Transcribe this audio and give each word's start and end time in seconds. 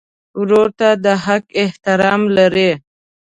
ورور 0.39 0.67
ته 0.79 0.89
د 1.03 1.05
حق 1.25 1.45
احترام 1.63 2.21
لرې. 2.37 2.71